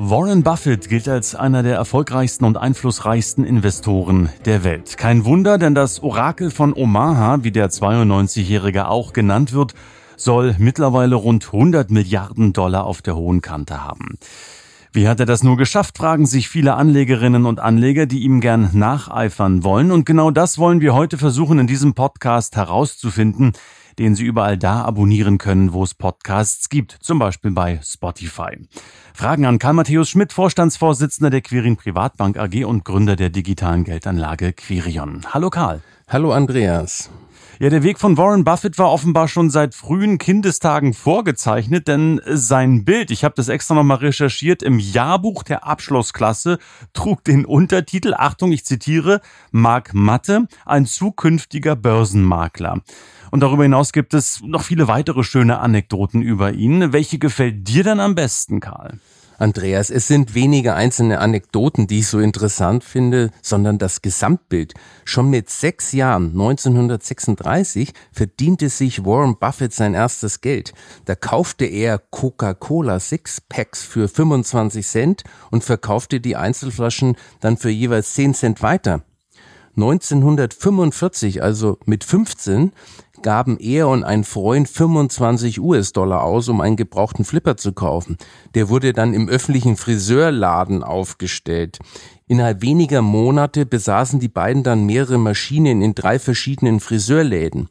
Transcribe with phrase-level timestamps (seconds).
[0.00, 4.96] Warren Buffett gilt als einer der erfolgreichsten und einflussreichsten Investoren der Welt.
[4.96, 9.74] Kein Wunder, denn das Orakel von Omaha, wie der 92-Jährige auch genannt wird,
[10.16, 14.18] soll mittlerweile rund 100 Milliarden Dollar auf der hohen Kante haben.
[14.98, 18.70] Wie hat er das nur geschafft, fragen sich viele Anlegerinnen und Anleger, die ihm gern
[18.72, 19.92] nacheifern wollen.
[19.92, 23.52] Und genau das wollen wir heute versuchen, in diesem Podcast herauszufinden
[24.00, 28.56] den Sie überall da abonnieren können, wo es Podcasts gibt, zum Beispiel bei Spotify.
[29.12, 34.52] Fragen an Karl Matthäus Schmidt, Vorstandsvorsitzender der Quirin Privatbank AG und Gründer der digitalen Geldanlage
[34.52, 35.22] Quirion.
[35.32, 35.80] Hallo Karl.
[36.06, 37.10] Hallo Andreas.
[37.60, 42.84] Ja, der Weg von Warren Buffett war offenbar schon seit frühen Kindestagen vorgezeichnet, denn sein
[42.84, 46.58] Bild, ich habe das extra nochmal recherchiert, im Jahrbuch der Abschlussklasse
[46.92, 49.20] trug den Untertitel, Achtung, ich zitiere,
[49.50, 52.80] Mark Matte, ein zukünftiger Börsenmakler.
[53.32, 56.92] Und darüber hinaus gibt es noch viele weitere schöne Anekdoten über ihn.
[56.92, 59.00] Welche gefällt dir denn am besten, Karl?
[59.38, 64.74] Andreas, es sind weniger einzelne Anekdoten, die ich so interessant finde, sondern das Gesamtbild.
[65.04, 70.72] Schon mit sechs Jahren, 1936, verdiente sich Warren Buffett sein erstes Geld.
[71.04, 78.14] Da kaufte er Coca-Cola Sixpacks für 25 Cent und verkaufte die Einzelflaschen dann für jeweils
[78.14, 79.04] 10 Cent weiter.
[79.76, 82.72] 1945, also mit 15,
[83.22, 88.16] gaben er und ein Freund 25 US-Dollar aus, um einen gebrauchten Flipper zu kaufen.
[88.54, 91.78] Der wurde dann im öffentlichen Friseurladen aufgestellt.
[92.26, 97.68] Innerhalb weniger Monate besaßen die beiden dann mehrere Maschinen in drei verschiedenen Friseurläden.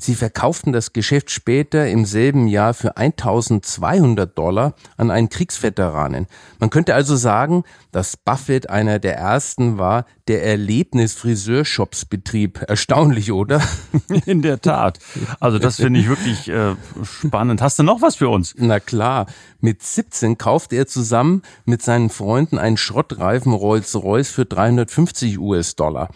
[0.00, 6.28] Sie verkauften das Geschäft später im selben Jahr für 1200 Dollar an einen Kriegsveteranen.
[6.60, 12.62] Man könnte also sagen, dass Buffett einer der ersten war, der Erlebnis-Friseurshops betrieb.
[12.68, 13.60] Erstaunlich, oder?
[14.26, 15.00] In der Tat.
[15.40, 17.60] Also das finde ich wirklich äh, spannend.
[17.60, 18.54] Hast du noch was für uns?
[18.56, 19.26] Na klar.
[19.60, 26.10] Mit 17 kaufte er zusammen mit seinen Freunden einen Schrottreifen Rolls-Royce für 350 US-Dollar.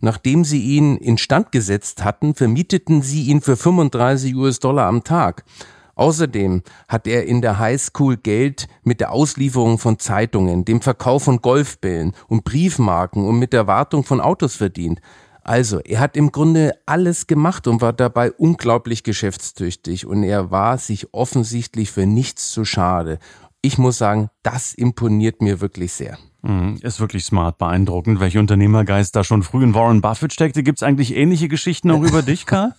[0.00, 5.44] Nachdem sie ihn instand gesetzt hatten, vermieteten sie ihn für 35 US-Dollar am Tag.
[5.96, 11.40] Außerdem hat er in der Highschool Geld mit der Auslieferung von Zeitungen, dem Verkauf von
[11.40, 15.00] Golfbällen und Briefmarken und mit der Wartung von Autos verdient.
[15.42, 20.76] Also, er hat im Grunde alles gemacht und war dabei unglaublich geschäftstüchtig und er war
[20.76, 23.18] sich offensichtlich für nichts zu schade.
[23.62, 26.18] Ich muss sagen, das imponiert mir wirklich sehr.
[26.46, 30.62] Mhm, ist wirklich smart, beeindruckend, welcher Unternehmergeist da schon früh in Warren Buffett steckte.
[30.62, 32.72] Gibt es eigentlich ähnliche Geschichten auch über dich, Karl?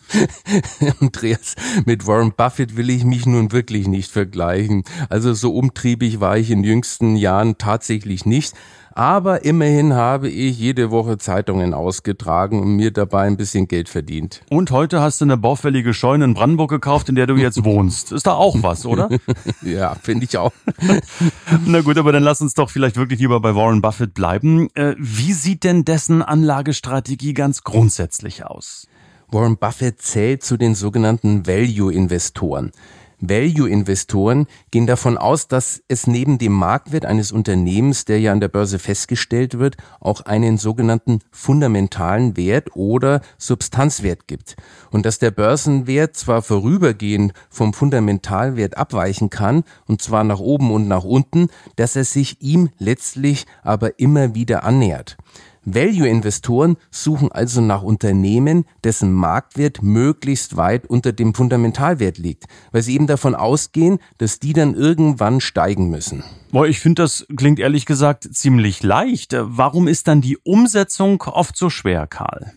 [1.01, 1.55] Andreas,
[1.85, 4.83] mit Warren Buffett will ich mich nun wirklich nicht vergleichen.
[5.09, 8.53] Also so umtriebig war ich in jüngsten Jahren tatsächlich nicht.
[8.97, 14.41] Aber immerhin habe ich jede Woche Zeitungen ausgetragen und mir dabei ein bisschen Geld verdient.
[14.49, 18.11] Und heute hast du eine baufällige Scheune in Brandenburg gekauft, in der du jetzt wohnst.
[18.11, 19.09] Ist da auch was, oder?
[19.61, 20.51] ja, finde ich auch.
[21.67, 24.69] Na gut, aber dann lass uns doch vielleicht wirklich lieber bei Warren Buffett bleiben.
[24.73, 28.87] Äh, wie sieht denn dessen Anlagestrategie ganz grundsätzlich aus?
[29.27, 32.71] Warren Buffett zählt zu den sogenannten Value-Investoren.
[33.19, 38.47] Value-Investoren gehen davon aus, dass es neben dem Marktwert eines Unternehmens, der ja an der
[38.47, 44.55] Börse festgestellt wird, auch einen sogenannten fundamentalen Wert oder Substanzwert gibt.
[44.91, 50.87] Und dass der Börsenwert zwar vorübergehend vom Fundamentalwert abweichen kann, und zwar nach oben und
[50.87, 55.17] nach unten, dass er sich ihm letztlich aber immer wieder annähert.
[55.69, 62.95] Value-Investoren suchen also nach Unternehmen, dessen Marktwert möglichst weit unter dem Fundamentalwert liegt, weil sie
[62.95, 66.23] eben davon ausgehen, dass die dann irgendwann steigen müssen.
[66.51, 69.35] Boah, ich finde, das klingt ehrlich gesagt ziemlich leicht.
[69.37, 72.53] Warum ist dann die Umsetzung oft so schwer, Karl?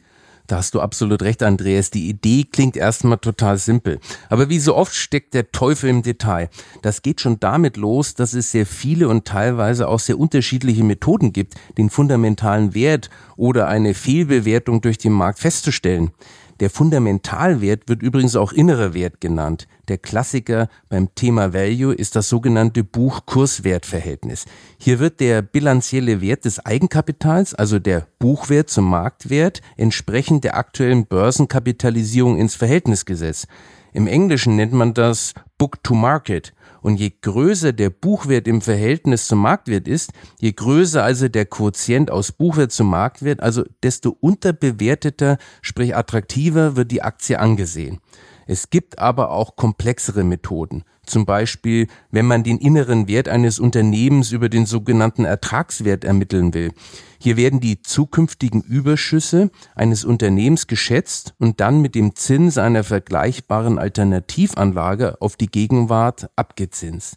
[0.50, 1.92] Da hast du absolut recht, Andreas.
[1.92, 4.00] Die Idee klingt erstmal total simpel.
[4.28, 6.48] Aber wie so oft steckt der Teufel im Detail.
[6.82, 11.32] Das geht schon damit los, dass es sehr viele und teilweise auch sehr unterschiedliche Methoden
[11.32, 16.10] gibt, den fundamentalen Wert oder eine Fehlbewertung durch den Markt festzustellen.
[16.60, 19.66] Der Fundamentalwert wird übrigens auch innerer Wert genannt.
[19.88, 24.44] Der Klassiker beim Thema Value ist das sogenannte Buch-Kurswert-Verhältnis.
[24.78, 31.06] Hier wird der bilanzielle Wert des Eigenkapitals, also der Buchwert zum Marktwert, entsprechend der aktuellen
[31.06, 33.48] Börsenkapitalisierung ins Verhältnis gesetzt.
[33.94, 39.26] Im Englischen nennt man das Book to Market Und je größer der Buchwert im Verhältnis
[39.26, 45.38] zum Marktwert ist, je größer also der Quotient aus Buchwert zum Marktwert, also desto unterbewerteter,
[45.62, 48.00] sprich attraktiver wird die Aktie angesehen.
[48.46, 50.84] Es gibt aber auch komplexere Methoden.
[51.10, 56.70] Zum Beispiel, wenn man den inneren Wert eines Unternehmens über den sogenannten Ertragswert ermitteln will.
[57.18, 63.76] Hier werden die zukünftigen Überschüsse eines Unternehmens geschätzt und dann mit dem Zins einer vergleichbaren
[63.76, 67.16] Alternativanlage auf die Gegenwart abgezinst.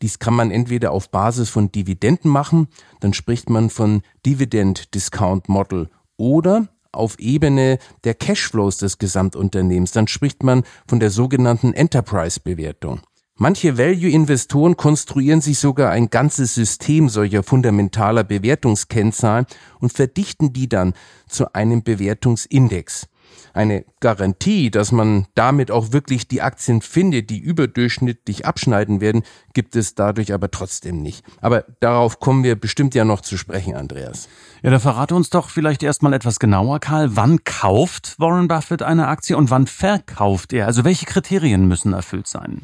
[0.00, 2.68] Dies kann man entweder auf Basis von Dividenden machen,
[3.00, 10.06] dann spricht man von Dividend Discount Model, oder auf Ebene der Cashflows des Gesamtunternehmens, dann
[10.06, 13.02] spricht man von der sogenannten Enterprise-Bewertung.
[13.36, 19.46] Manche Value-Investoren konstruieren sich sogar ein ganzes System solcher fundamentaler Bewertungskennzahlen
[19.80, 20.94] und verdichten die dann
[21.26, 23.08] zu einem Bewertungsindex.
[23.52, 29.74] Eine Garantie, dass man damit auch wirklich die Aktien findet, die überdurchschnittlich abschneiden werden, gibt
[29.74, 31.24] es dadurch aber trotzdem nicht.
[31.40, 34.28] Aber darauf kommen wir bestimmt ja noch zu sprechen, Andreas.
[34.62, 37.16] Ja, da verrate uns doch vielleicht erstmal etwas genauer, Karl.
[37.16, 40.66] Wann kauft Warren Buffett eine Aktie und wann verkauft er?
[40.66, 42.62] Also welche Kriterien müssen erfüllt sein?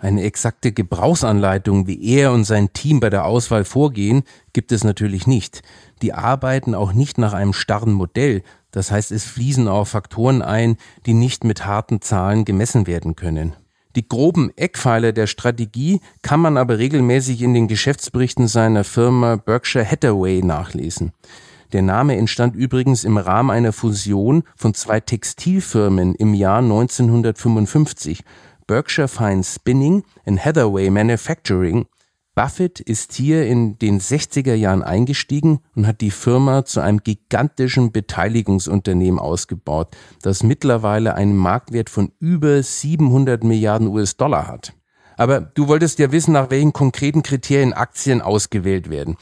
[0.00, 4.22] Eine exakte Gebrauchsanleitung, wie er und sein Team bei der Auswahl vorgehen,
[4.54, 5.60] gibt es natürlich nicht.
[6.00, 10.78] Die arbeiten auch nicht nach einem starren Modell, das heißt, es fließen auch Faktoren ein,
[11.04, 13.54] die nicht mit harten Zahlen gemessen werden können.
[13.94, 19.84] Die groben Eckpfeiler der Strategie kann man aber regelmäßig in den Geschäftsberichten seiner Firma Berkshire
[19.84, 21.12] Hathaway nachlesen.
[21.72, 28.22] Der Name entstand übrigens im Rahmen einer Fusion von zwei Textilfirmen im Jahr 1955,
[28.70, 31.86] Berkshire Fine Spinning und Hathaway Manufacturing,
[32.36, 37.90] Buffett ist hier in den 60er Jahren eingestiegen und hat die Firma zu einem gigantischen
[37.90, 44.72] Beteiligungsunternehmen ausgebaut, das mittlerweile einen Marktwert von über 700 Milliarden US-Dollar hat.
[45.16, 49.16] Aber du wolltest ja wissen, nach welchen konkreten Kriterien Aktien ausgewählt werden.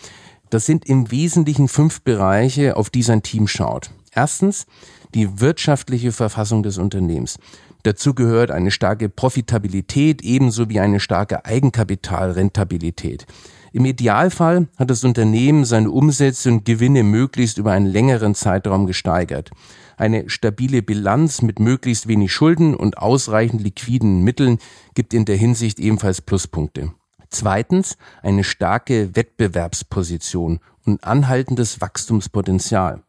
[0.51, 3.93] Das sind im Wesentlichen fünf Bereiche, auf die sein Team schaut.
[4.13, 4.67] Erstens
[5.15, 7.39] die wirtschaftliche Verfassung des Unternehmens.
[7.89, 13.25] Dazu gehört eine starke Profitabilität ebenso wie eine starke Eigenkapitalrentabilität.
[13.73, 19.53] Im Idealfall hat das Unternehmen seine Umsätze und Gewinne möglichst über einen längeren Zeitraum gesteigert.
[19.97, 24.59] Eine stabile Bilanz mit möglichst wenig Schulden und ausreichend liquiden Mitteln
[24.93, 26.93] gibt in der Hinsicht ebenfalls Pluspunkte.
[27.31, 33.03] Zweitens eine starke Wettbewerbsposition und anhaltendes Wachstumspotenzial.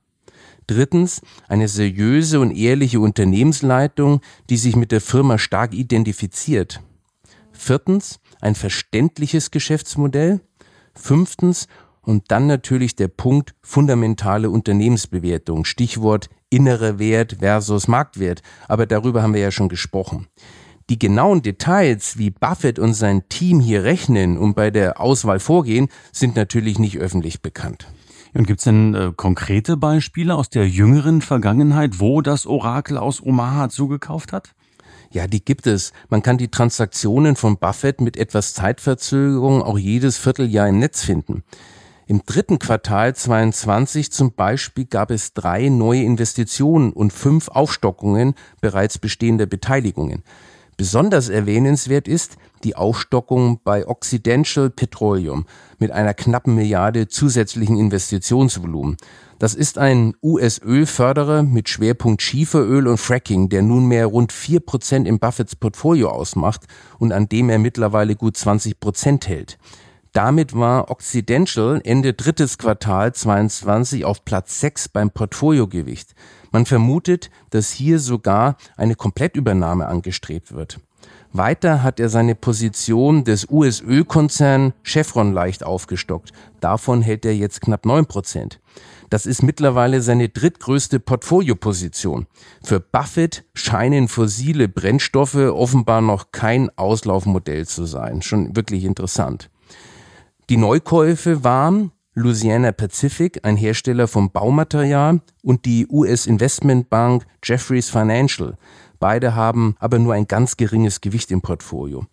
[0.70, 4.22] Drittens eine seriöse und ehrliche Unternehmensleitung,
[4.52, 6.80] die sich mit der Firma stark identifiziert.
[7.52, 10.42] Viertens ein verständliches Geschäftsmodell.
[10.94, 11.68] Fünftens
[12.02, 19.34] und dann natürlich der Punkt fundamentale Unternehmensbewertung, Stichwort innerer Wert versus Marktwert, aber darüber haben
[19.34, 20.28] wir ja schon gesprochen.
[20.92, 25.88] Die genauen Details, wie Buffett und sein Team hier rechnen und bei der Auswahl vorgehen,
[26.12, 27.88] sind natürlich nicht öffentlich bekannt.
[28.34, 33.22] Und gibt es denn äh, konkrete Beispiele aus der jüngeren Vergangenheit, wo das Orakel aus
[33.22, 34.54] Omaha zugekauft hat?
[35.12, 35.92] Ja, die gibt es.
[36.10, 41.44] Man kann die Transaktionen von Buffett mit etwas Zeitverzögerung auch jedes Vierteljahr im Netz finden.
[42.06, 48.98] Im dritten Quartal 22 zum Beispiel gab es drei neue Investitionen und fünf Aufstockungen bereits
[48.98, 50.24] bestehender Beteiligungen.
[50.80, 55.46] Besonders erwähnenswert ist die Aufstockung bei Occidental Petroleum
[55.78, 58.96] mit einer knappen Milliarde zusätzlichen Investitionsvolumen.
[59.40, 65.20] Das ist ein US-Ölförderer mit Schwerpunkt Schieferöl und Fracking, der nunmehr rund vier Prozent im
[65.20, 66.62] Buffets Portfolio ausmacht
[66.98, 69.58] und an dem er mittlerweile gut 20 Prozent hält.
[70.14, 76.16] Damit war Occidental Ende drittes Quartal 22 auf Platz 6 beim Portfoliogewicht.
[76.52, 80.80] Man vermutet, dass hier sogar eine Komplettübernahme angestrebt wird.
[81.32, 86.32] Weiter hat er seine Position des US-Ölkonzern Chevron leicht aufgestockt.
[86.60, 88.60] Davon hält er jetzt knapp neun Prozent.
[89.12, 92.28] Das ist mittlerweile seine drittgrößte Portfolioposition.
[92.64, 98.22] Für Buffett scheinen fossile Brennstoffe offenbar noch kein Auslaufmodell zu sein.
[98.22, 99.50] Schon wirklich interessant.
[100.50, 108.58] Die Neukäufe waren Louisiana Pacific, ein Hersteller von Baumaterial, und die US-Investmentbank Jefferies Financial.
[109.00, 112.06] Beide haben aber nur ein ganz geringes Gewicht im Portfolio.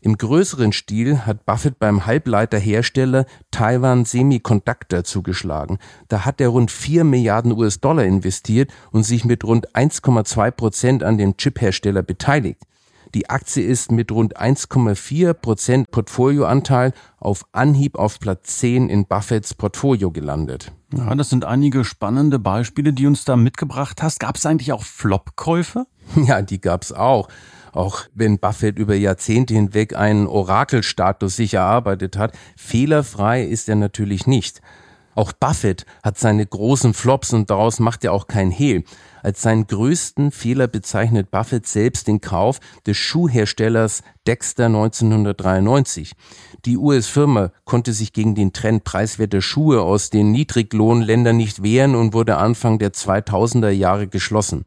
[0.00, 5.78] Im größeren Stil hat Buffett beim Halbleiterhersteller Taiwan Semiconductor zugeschlagen.
[6.08, 11.16] Da hat er rund 4 Milliarden US-Dollar investiert und sich mit rund 1,2 Prozent an
[11.16, 12.60] dem Chiphersteller beteiligt.
[13.14, 19.54] Die Aktie ist mit rund 1,4 Prozent Portfolioanteil auf Anhieb auf Platz 10 in Buffetts
[19.54, 20.72] Portfolio gelandet.
[20.92, 24.18] Ja, das sind einige spannende Beispiele, die uns da mitgebracht hast.
[24.18, 25.86] Gab es eigentlich auch Flop-Käufe?
[26.26, 27.28] Ja, die gab es auch.
[27.72, 32.36] auch wenn Buffett über Jahrzehnte hinweg einen Orakelstatus sich erarbeitet hat.
[32.56, 34.60] Fehlerfrei ist er natürlich nicht.
[35.14, 38.84] Auch Buffett hat seine großen Flops und daraus macht er auch kein Hehl.
[39.22, 46.12] Als seinen größten Fehler bezeichnet Buffett selbst den Kauf des Schuhherstellers Dexter 1993.
[46.64, 52.12] Die US-Firma konnte sich gegen den Trend preiswerter Schuhe aus den Niedriglohnländern nicht wehren und
[52.12, 54.64] wurde Anfang der 2000er Jahre geschlossen.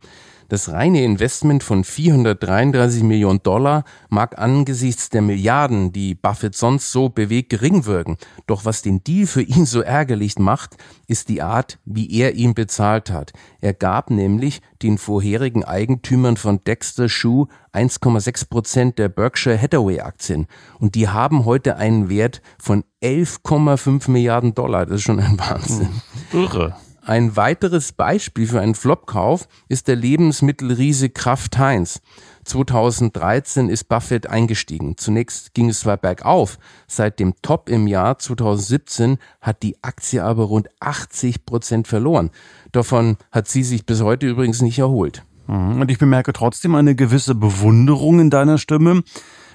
[0.50, 7.10] Das reine Investment von 433 Millionen Dollar mag angesichts der Milliarden, die Buffett sonst so
[7.10, 8.16] bewegt, gering wirken.
[8.46, 12.54] Doch was den Deal für ihn so ärgerlich macht, ist die Art, wie er ihn
[12.54, 13.34] bezahlt hat.
[13.60, 20.48] Er gab nämlich den vorherigen Eigentümern von Dexter Shoe 1,6 Prozent der Berkshire Hathaway Aktien.
[20.80, 24.86] Und die haben heute einen Wert von 11,5 Milliarden Dollar.
[24.86, 26.02] Das ist schon ein Wahnsinn.
[26.32, 26.76] Irre.
[27.08, 32.02] Ein weiteres Beispiel für einen Flopkauf ist der Lebensmittelriese Kraft Heinz.
[32.44, 34.98] 2013 ist Buffett eingestiegen.
[34.98, 40.44] Zunächst ging es zwar bergauf, seit dem Top im Jahr 2017 hat die Aktie aber
[40.44, 42.30] rund 80 Prozent verloren.
[42.74, 45.24] Davon hat sie sich bis heute übrigens nicht erholt.
[45.48, 45.80] Mhm.
[45.80, 49.04] Und ich bemerke trotzdem eine gewisse Bewunderung in deiner Stimme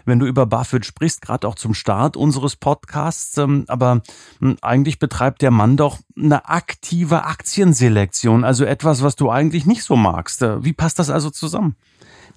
[0.05, 3.37] wenn du über Buffett sprichst, gerade auch zum Start unseres Podcasts.
[3.39, 4.03] Ähm, aber
[4.41, 9.85] hm, eigentlich betreibt der Mann doch eine aktive Aktienselektion, also etwas, was du eigentlich nicht
[9.85, 10.43] so magst.
[10.43, 11.77] Äh, wie passt das also zusammen?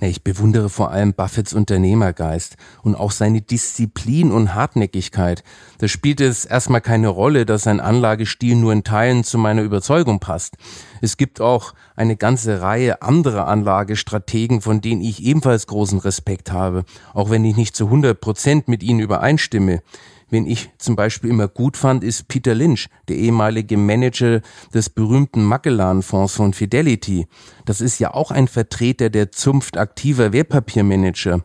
[0.02, 5.44] Ich bewundere vor allem Buffetts Unternehmergeist und auch seine Disziplin und Hartnäckigkeit.
[5.78, 10.20] Da spielt es erstmal keine Rolle, dass sein Anlagestil nur in Teilen zu meiner Überzeugung
[10.20, 10.58] passt.
[11.02, 16.84] Es gibt auch eine ganze Reihe anderer Anlagestrategen, von denen ich ebenfalls großen Respekt habe,
[17.14, 19.82] auch wenn ich nicht zu 100 Prozent mit ihnen übereinstimme.
[20.30, 24.42] Wen ich zum Beispiel immer gut fand, ist Peter Lynch, der ehemalige Manager
[24.74, 27.28] des berühmten Magellan-Fonds von Fidelity.
[27.66, 31.44] Das ist ja auch ein Vertreter der Zunft aktiver Wertpapiermanager.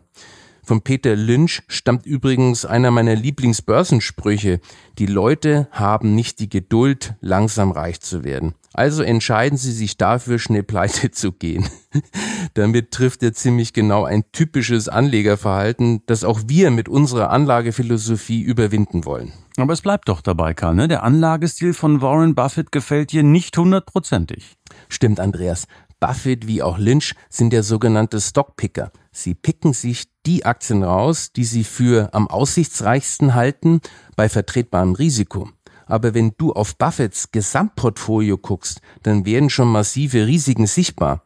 [0.63, 4.59] Von Peter Lynch stammt übrigens einer meiner Lieblingsbörsensprüche.
[4.99, 8.53] Die Leute haben nicht die Geduld, langsam reich zu werden.
[8.73, 11.67] Also entscheiden Sie sich dafür, schnell pleite zu gehen.
[12.53, 19.03] Damit trifft er ziemlich genau ein typisches Anlegerverhalten, das auch wir mit unserer Anlagephilosophie überwinden
[19.03, 19.33] wollen.
[19.57, 20.87] Aber es bleibt doch dabei, Karl, ne?
[20.87, 24.57] Der Anlagestil von Warren Buffett gefällt dir nicht hundertprozentig.
[24.87, 25.67] Stimmt, Andreas.
[26.01, 28.91] Buffett wie auch Lynch sind der sogenannte Stockpicker.
[29.11, 33.81] Sie picken sich die Aktien raus, die sie für am aussichtsreichsten halten
[34.15, 35.49] bei vertretbarem Risiko.
[35.85, 41.23] Aber wenn du auf Buffetts Gesamtportfolio guckst, dann werden schon massive Risiken sichtbar.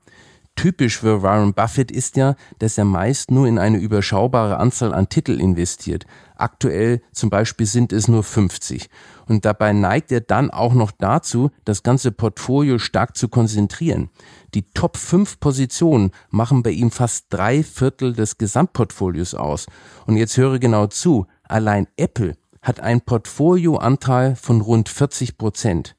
[0.55, 5.09] Typisch für Warren Buffett ist ja, dass er meist nur in eine überschaubare Anzahl an
[5.09, 6.05] Titel investiert.
[6.37, 8.89] Aktuell zum Beispiel sind es nur 50.
[9.27, 14.09] Und dabei neigt er dann auch noch dazu, das ganze Portfolio stark zu konzentrieren.
[14.53, 19.65] Die Top 5 Positionen machen bei ihm fast drei Viertel des Gesamtportfolios aus.
[20.05, 21.27] Und jetzt höre genau zu.
[21.43, 25.95] Allein Apple hat einen Portfolioanteil von rund 40 Prozent.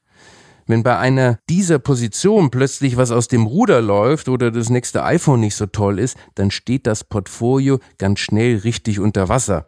[0.67, 5.39] Wenn bei einer dieser Position plötzlich was aus dem Ruder läuft oder das nächste iPhone
[5.39, 9.65] nicht so toll ist, dann steht das Portfolio ganz schnell richtig unter Wasser.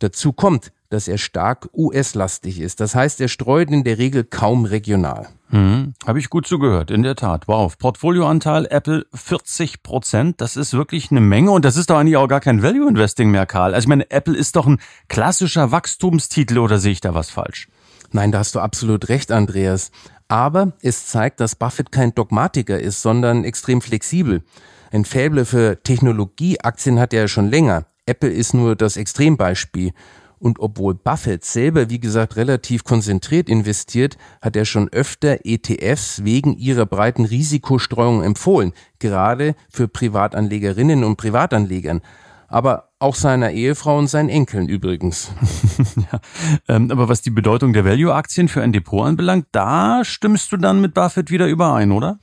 [0.00, 2.80] Dazu kommt, dass er stark US-lastig ist.
[2.80, 5.28] Das heißt, er streut in der Regel kaum regional.
[5.50, 5.94] Mhm.
[6.06, 7.46] Habe ich gut zugehört, in der Tat.
[7.46, 12.16] Wow, Portfolioanteil Apple 40 Prozent, das ist wirklich eine Menge und das ist doch eigentlich
[12.16, 13.74] auch gar kein Value Investing mehr, Karl.
[13.74, 17.68] Also ich meine, Apple ist doch ein klassischer Wachstumstitel oder sehe ich da was falsch?
[18.12, 19.90] Nein, da hast du absolut recht, Andreas.
[20.28, 24.42] Aber es zeigt, dass Buffett kein Dogmatiker ist, sondern extrem flexibel.
[24.90, 27.86] Ein Faible für Technologieaktien hat er ja schon länger.
[28.06, 29.92] Apple ist nur das Extrembeispiel.
[30.38, 36.54] Und obwohl Buffett selber, wie gesagt, relativ konzentriert investiert, hat er schon öfter ETFs wegen
[36.54, 42.00] ihrer breiten Risikostreuung empfohlen, gerade für Privatanlegerinnen und Privatanlegern.
[42.48, 45.32] Aber auch seiner Ehefrau und seinen Enkeln übrigens.
[45.96, 46.20] ja,
[46.68, 50.80] ähm, aber was die Bedeutung der Value-Aktien für ein Depot anbelangt, da stimmst du dann
[50.80, 52.18] mit Buffett wieder überein, oder?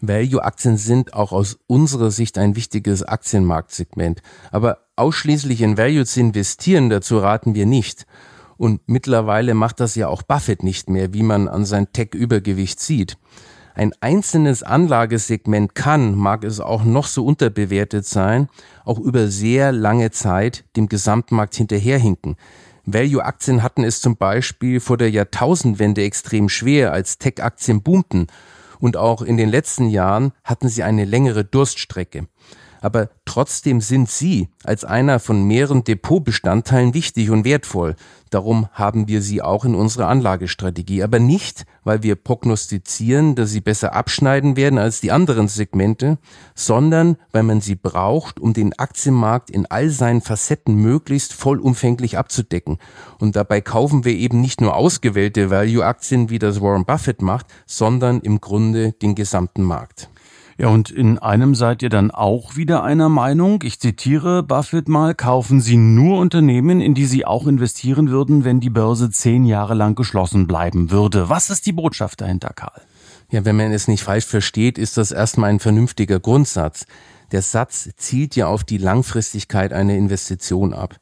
[0.00, 4.22] Value-Aktien sind auch aus unserer Sicht ein wichtiges Aktienmarktsegment.
[4.50, 8.06] Aber ausschließlich in Value zu investieren, dazu raten wir nicht.
[8.56, 13.16] Und mittlerweile macht das ja auch Buffett nicht mehr, wie man an sein Tech-Übergewicht sieht.
[13.74, 18.48] Ein einzelnes Anlagesegment kann, mag es auch noch so unterbewertet sein,
[18.84, 22.36] auch über sehr lange Zeit dem Gesamtmarkt hinterherhinken.
[22.84, 28.26] Value-Aktien hatten es zum Beispiel vor der Jahrtausendwende extrem schwer, als Tech-Aktien boomten.
[28.80, 32.26] Und auch in den letzten Jahren hatten sie eine längere Durststrecke.
[32.82, 37.94] Aber trotzdem sind sie als einer von mehreren Depotbestandteilen wichtig und wertvoll.
[38.30, 43.60] Darum haben wir sie auch in unserer Anlagestrategie, aber nicht, weil wir prognostizieren, dass sie
[43.60, 46.18] besser abschneiden werden als die anderen Segmente,
[46.54, 52.78] sondern weil man sie braucht, um den Aktienmarkt in all seinen Facetten möglichst vollumfänglich abzudecken.
[53.18, 58.20] Und dabei kaufen wir eben nicht nur ausgewählte Value-Aktien, wie das Warren Buffett macht, sondern
[58.20, 60.08] im Grunde den gesamten Markt.
[60.62, 63.64] Ja, und in einem seid ihr dann auch wieder einer Meinung.
[63.64, 68.60] Ich zitiere Buffett mal, kaufen Sie nur Unternehmen, in die Sie auch investieren würden, wenn
[68.60, 71.28] die Börse zehn Jahre lang geschlossen bleiben würde.
[71.28, 72.80] Was ist die Botschaft dahinter, Karl?
[73.28, 76.86] Ja, wenn man es nicht falsch versteht, ist das erstmal ein vernünftiger Grundsatz.
[77.32, 80.94] Der Satz zielt ja auf die Langfristigkeit einer Investition ab.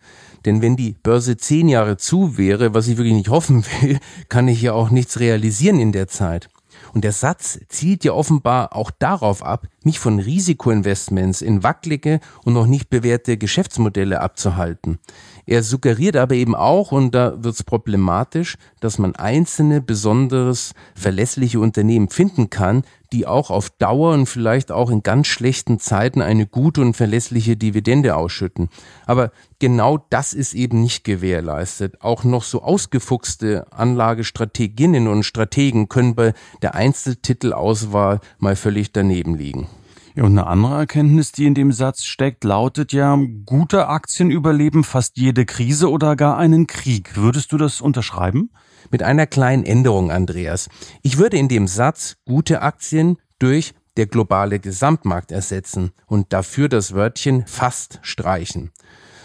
[0.47, 3.99] Denn wenn die Börse zehn Jahre zu wäre, was ich wirklich nicht hoffen will,
[4.31, 6.49] kann ich ja auch nichts realisieren in der Zeit.
[6.93, 12.53] Und der Satz zielt ja offenbar auch darauf ab, mich von Risikoinvestments in wackelige und
[12.53, 14.99] noch nicht bewährte Geschäftsmodelle abzuhalten.
[15.47, 21.61] Er suggeriert aber eben auch, und da wird es problematisch, dass man einzelne besonders verlässliche
[21.61, 26.47] Unternehmen finden kann, die auch auf Dauer und vielleicht auch in ganz schlechten Zeiten eine
[26.47, 28.69] gute und verlässliche Dividende ausschütten.
[29.07, 32.01] Aber genau das ist eben nicht gewährleistet.
[32.01, 39.69] Auch noch so ausgefuchste Anlagestrateginnen und Strategen können bei der Einzeltitelauswahl mal völlig daneben liegen.
[40.15, 44.83] Ja, und eine andere Erkenntnis, die in dem Satz steckt, lautet ja, gute Aktien überleben
[44.83, 47.17] fast jede Krise oder gar einen Krieg.
[47.17, 48.51] Würdest du das unterschreiben?
[48.91, 50.69] Mit einer kleinen Änderung, Andreas.
[51.03, 56.95] Ich würde in dem Satz gute Aktien durch der globale Gesamtmarkt ersetzen und dafür das
[56.95, 58.71] Wörtchen fast streichen.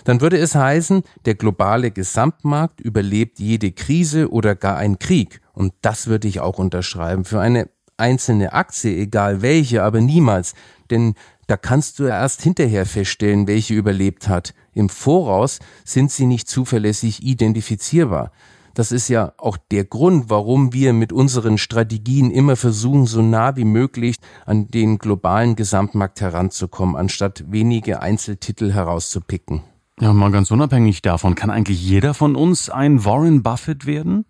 [0.03, 5.41] Dann würde es heißen, der globale Gesamtmarkt überlebt jede Krise oder gar einen Krieg.
[5.53, 7.25] Und das würde ich auch unterschreiben.
[7.25, 10.53] Für eine einzelne Aktie, egal welche, aber niemals
[10.89, 11.15] denn
[11.47, 14.53] da kannst du erst hinterher feststellen, welche überlebt hat.
[14.73, 18.31] Im Voraus sind sie nicht zuverlässig identifizierbar.
[18.75, 23.55] Das ist ja auch der Grund, warum wir mit unseren Strategien immer versuchen, so nah
[23.55, 29.61] wie möglich an den globalen Gesamtmarkt heranzukommen, anstatt wenige Einzeltitel herauszupicken.
[29.99, 34.25] Ja, mal ganz unabhängig davon, kann eigentlich jeder von uns ein Warren Buffett werden?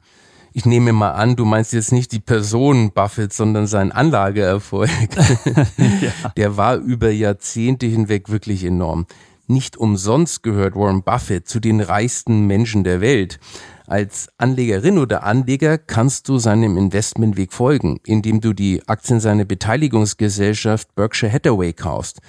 [0.58, 4.90] ich nehme mal an, du meinst jetzt nicht die Person Buffett, sondern seinen Anlageerfolg.
[5.78, 6.32] ja.
[6.38, 9.06] Der war über Jahrzehnte hinweg wirklich enorm.
[9.48, 13.40] Nicht umsonst gehört Warren Buffett zu den reichsten Menschen der Welt.
[13.86, 20.96] Als Anlegerin oder Anleger kannst du seinem Investmentweg folgen, indem du die Aktien seiner Beteiligungsgesellschaft
[20.96, 22.22] Berkshire Hathaway kaufst.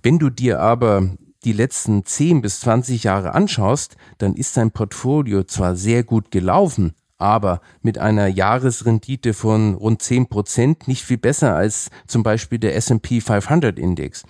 [0.00, 1.10] Wenn du dir aber
[1.44, 6.92] die letzten 10 bis 20 Jahre anschaust, dann ist sein Portfolio zwar sehr gut gelaufen,
[7.18, 12.76] aber mit einer Jahresrendite von rund 10 Prozent nicht viel besser als zum Beispiel der
[12.76, 14.22] S&P 500 Index.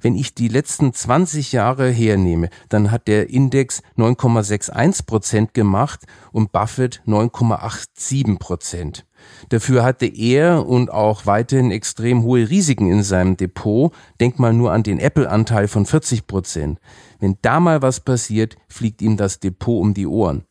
[0.00, 6.00] Wenn ich die letzten 20 Jahre hernehme, dann hat der Index 9,61 Prozent gemacht
[6.32, 9.06] und Buffett 9,87 Prozent.
[9.48, 13.92] Dafür hatte er und auch weiterhin extrem hohe Risiken in seinem Depot.
[14.20, 16.78] Denk mal nur an den Apple-Anteil von 40 Prozent.
[17.18, 20.44] Wenn da mal was passiert, fliegt ihm das Depot um die Ohren.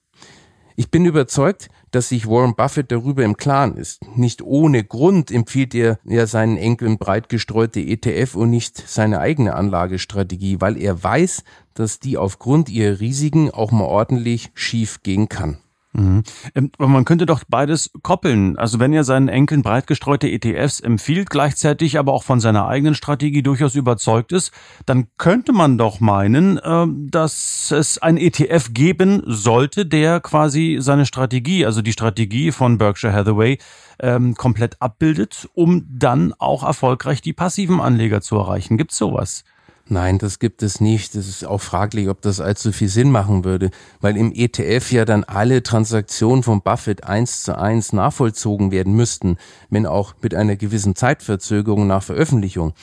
[0.75, 4.01] Ich bin überzeugt, dass sich Warren Buffett darüber im Klaren ist.
[4.17, 9.53] Nicht ohne Grund empfiehlt er ja seinen Enkeln breit gestreute ETF und nicht seine eigene
[9.53, 15.59] Anlagestrategie, weil er weiß, dass die aufgrund ihrer Risiken auch mal ordentlich schief gehen kann.
[15.95, 16.23] Mhm.
[16.55, 18.57] Ähm, man könnte doch beides koppeln.
[18.57, 22.95] Also wenn er seinen Enkeln breit gestreute ETFs empfiehlt, gleichzeitig aber auch von seiner eigenen
[22.95, 24.51] Strategie durchaus überzeugt ist,
[24.85, 31.05] dann könnte man doch meinen, ähm, dass es ein ETF geben sollte, der quasi seine
[31.05, 33.57] Strategie, also die Strategie von Berkshire Hathaway,
[33.99, 38.77] ähm, komplett abbildet, um dann auch erfolgreich die passiven Anleger zu erreichen.
[38.77, 39.45] Gibt's sowas?
[39.87, 41.13] Nein, das gibt es nicht.
[41.13, 43.69] Es ist auch fraglich, ob das allzu viel Sinn machen würde,
[44.01, 49.37] weil im ETF ja dann alle Transaktionen von Buffett eins zu eins nachvollzogen werden müssten,
[49.69, 52.73] wenn auch mit einer gewissen Zeitverzögerung nach Veröffentlichung.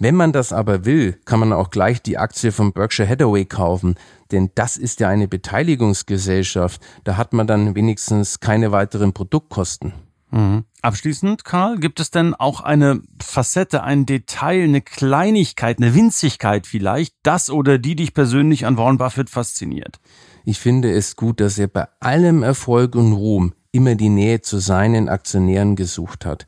[0.00, 3.94] Wenn man das aber will, kann man auch gleich die Aktie von Berkshire Hathaway kaufen,
[4.32, 6.80] denn das ist ja eine Beteiligungsgesellschaft.
[7.04, 9.92] Da hat man dann wenigstens keine weiteren Produktkosten.
[10.30, 10.64] Mhm.
[10.82, 17.14] Abschließend, Karl, gibt es denn auch eine Facette, ein Detail, eine Kleinigkeit, eine Winzigkeit vielleicht,
[17.22, 20.00] das oder die dich persönlich an Warren Buffett fasziniert?
[20.44, 24.58] Ich finde es gut, dass er bei allem Erfolg und Ruhm immer die Nähe zu
[24.58, 26.46] seinen Aktionären gesucht hat.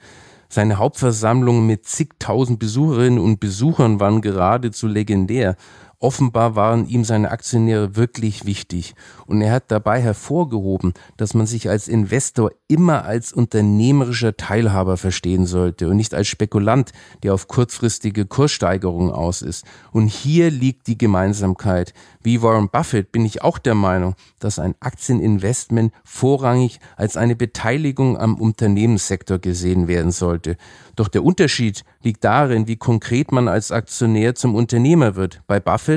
[0.49, 5.57] Seine Hauptversammlungen mit zigtausend Besucherinnen und Besuchern waren geradezu legendär
[6.03, 8.97] Offenbar waren ihm seine Aktionäre wirklich wichtig.
[9.27, 15.47] Und er hat dabei hervorgehoben, dass man sich als Investor immer als unternehmerischer Teilhaber verstehen
[15.47, 16.91] sollte und nicht als Spekulant,
[17.23, 19.65] der auf kurzfristige Kurssteigerungen aus ist.
[19.93, 21.95] Und hier liegt die Gemeinsamkeit.
[22.21, 28.19] Wie Warren Buffett bin ich auch der Meinung, dass ein Aktieninvestment vorrangig als eine Beteiligung
[28.19, 30.57] am Unternehmenssektor gesehen werden sollte.
[30.97, 35.43] Doch der Unterschied liegt darin, wie konkret man als Aktionär zum Unternehmer wird.
[35.47, 35.92] Bei Buffett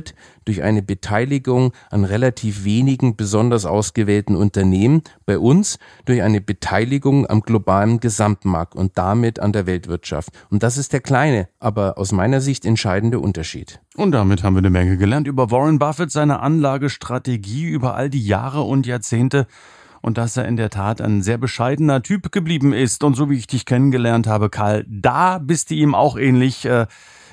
[0.45, 7.41] durch eine Beteiligung an relativ wenigen besonders ausgewählten Unternehmen, bei uns durch eine Beteiligung am
[7.41, 10.29] globalen Gesamtmarkt und damit an der Weltwirtschaft.
[10.49, 13.79] Und das ist der kleine, aber aus meiner Sicht entscheidende Unterschied.
[13.95, 18.25] Und damit haben wir eine Menge gelernt über Warren Buffett, seine Anlagestrategie über all die
[18.25, 19.47] Jahre und Jahrzehnte
[20.05, 23.03] und dass er in der Tat ein sehr bescheidener Typ geblieben ist.
[23.03, 26.63] Und so wie ich dich kennengelernt habe, Karl, da bist du ihm auch ähnlich.
[26.65, 26.85] Äh,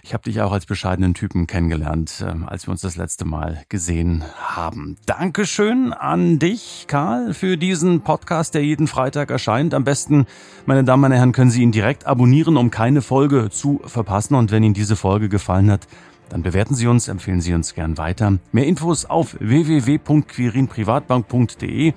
[0.05, 3.62] ich habe dich auch als bescheidenen Typen kennengelernt, äh, als wir uns das letzte Mal
[3.69, 4.97] gesehen haben.
[5.07, 9.75] Dankeschön an dich, Karl, für diesen Podcast, der jeden Freitag erscheint.
[9.75, 10.27] Am besten,
[10.67, 14.35] meine Damen und Herren, können Sie ihn direkt abonnieren, um keine Folge zu verpassen.
[14.35, 15.87] Und wenn Ihnen diese Folge gefallen hat,
[16.31, 18.41] dann bewerten Sie uns, empfehlen Sie uns gern weiter.
[18.51, 21.93] Mehr Infos auf www.quirinprivatbank.de.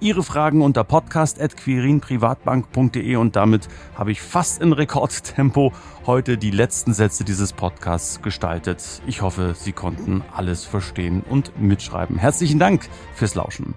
[0.00, 5.72] Ihre Fragen unter podcast.quirinprivatbank.de und damit habe ich fast in Rekordtempo
[6.06, 9.02] heute die letzten Sätze dieses Podcasts gestaltet.
[9.06, 12.18] Ich hoffe, Sie konnten alles verstehen und mitschreiben.
[12.18, 13.74] Herzlichen Dank fürs Lauschen.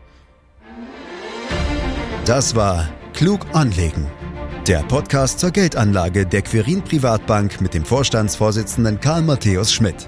[2.25, 4.07] Das war Klug anlegen.
[4.67, 10.07] Der Podcast zur Geldanlage der Quirin Privatbank mit dem Vorstandsvorsitzenden Karl Matthäus Schmidt.